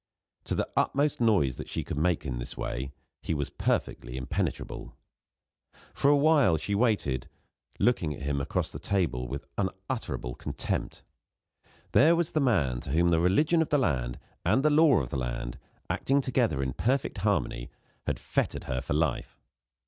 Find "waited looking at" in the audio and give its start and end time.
6.73-8.23